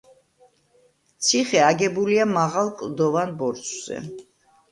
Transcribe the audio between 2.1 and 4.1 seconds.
მაღალ კლდოვან ბორცვზე.